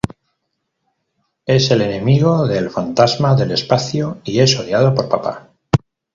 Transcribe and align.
Es 1.45 1.69
el 1.69 1.79
enemigo 1.83 2.47
del 2.47 2.71
Fantasma 2.71 3.35
del 3.35 3.51
Espacio 3.51 4.17
y 4.23 4.39
es 4.39 4.57
odiado 4.57 4.95
por 4.95 5.07
Papá. 5.07 5.51